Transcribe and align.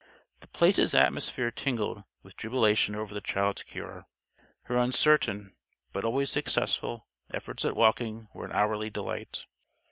The 0.39 0.47
Place's 0.47 0.95
atmosphere 0.95 1.51
tingled 1.51 2.03
with 2.23 2.35
jubilation 2.35 2.95
over 2.95 3.13
the 3.13 3.21
child's 3.21 3.61
cure. 3.61 4.07
Her 4.63 4.75
uncertain, 4.75 5.53
but 5.93 6.03
always 6.03 6.31
successful, 6.31 7.05
efforts 7.35 7.65
at 7.65 7.75
walking 7.75 8.27
were 8.33 8.45
an 8.45 8.51
hourly 8.51 8.89
delight. 8.89 9.45